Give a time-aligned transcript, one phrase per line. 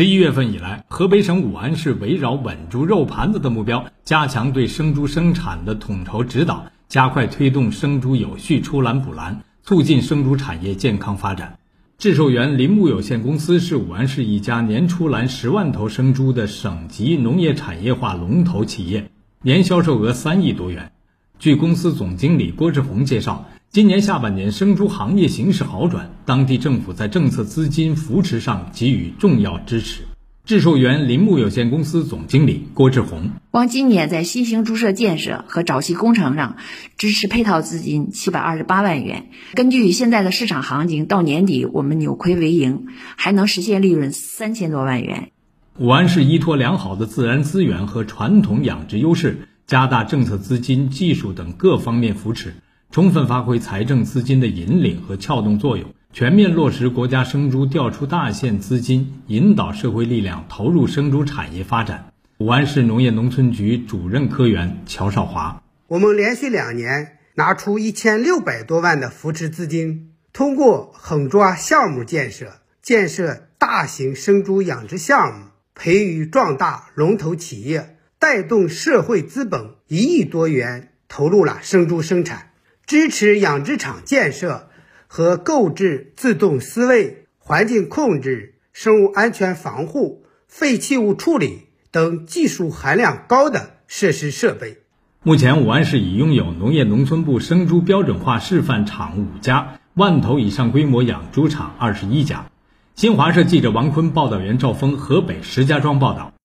[0.00, 11.58] 十一月份以来，河北省武安市围绕稳住肉盘子的目标，加强对生猪生产的统筹指导，加快推动生猪有序出栏补栏，促进生猪产业健康发展。
[11.98, 19.10] 智寿园林牧有限公司是武安市一家年出栏十万头生猪的省级农业产业化龙头企业，
[19.42, 20.92] 年销售额三亿多元。
[21.38, 30.02] 据公司总经理郭志红介绍，今年下半年生猪行业形势好转，当地政府在政策资金扶持上给予重要支持。
[30.44, 36.56] 智寿园林牧有限公司总经理郭志红：光今年在新型猪舍建设和沼气工程上
[36.96, 39.28] 支持配套资金七百二十八万元。
[39.54, 45.30] 根据现在的市场行情，到年底我们扭亏为盈，还能实现利润三千多万元。
[45.78, 52.56] 武安市依托良好的自然资源和传统养殖优势，加大政策资金、技术等各方面扶持，
[52.92, 55.94] 充分发挥财政资金的引领和撬动作用。
[56.12, 62.12] 全面落实国家生猪调出大县资金，引导社会力量投入生猪产业发展。
[62.38, 75.44] 武安市农业农村局主任科员乔少华：我们连续两年拿出一千六百多万的扶持资金，通过狠抓项目建设，建设大型生猪养殖项目，
[75.76, 82.49] 培育壮大龙头企业，带动社会资本一亿多元投入了生猪生产，
[82.90, 84.66] 支持养殖场建设。
[85.06, 94.78] 和购置自动饲喂、环境控制、生物安全防护、废弃物处理等技术含量高的设施设备。
[95.22, 102.50] 目前，武安市已拥有农业农村部生猪标准化示范场五家，万头以上规模养猪场二十一家。
[102.96, 106.32] 新华社记者王坤、报道员赵峰，河北石家庄报道。